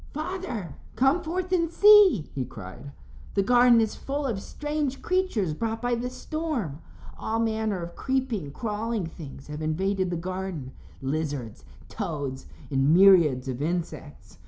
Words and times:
"Father, 0.13 0.77
come 0.95 1.21
forth 1.21 1.51
and 1.51 1.71
see," 1.71 2.27
he 2.33 2.43
cried. 2.43 2.91
"The 3.35 3.43
garden 3.43 3.79
is 3.79 3.93
full 3.93 4.25
of 4.25 4.41
strange 4.41 5.03
creatures 5.03 5.53
brought 5.53 5.79
by 5.79 5.93
the 5.93 6.09
storm. 6.09 6.81
All 7.19 7.37
manner 7.37 7.83
of 7.83 7.95
creeping, 7.95 8.51
crawling 8.51 9.05
things 9.05 9.45
have 9.45 9.61
invaded 9.61 10.09
the 10.09 10.17
garden 10.17 10.71
lizards, 11.03 11.65
toads, 11.87 12.47
and 12.71 12.91
myriads 12.95 13.47
of 13.47 13.61
insects. 13.61 14.39